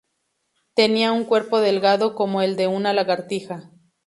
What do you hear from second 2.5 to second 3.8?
de una lagartija.